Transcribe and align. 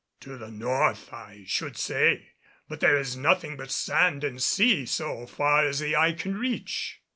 "To 0.21 0.35
the 0.35 0.49
north, 0.49 1.13
I 1.13 1.43
should 1.45 1.77
say. 1.77 2.29
But 2.67 2.79
there 2.79 2.97
is 2.97 3.15
nothing 3.15 3.55
but 3.55 3.69
sand 3.69 4.23
and 4.23 4.41
sea 4.41 4.87
so 4.87 5.27
far 5.27 5.67
as 5.67 5.77
the 5.77 5.95
eye 5.95 6.13
can 6.13 6.35
reach." 6.39 7.01